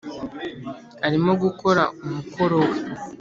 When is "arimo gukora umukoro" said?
1.07-2.57